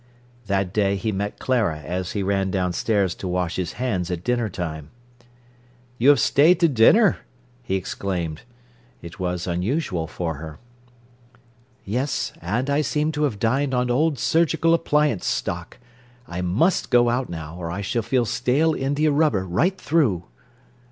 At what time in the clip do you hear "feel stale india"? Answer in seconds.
18.01-19.11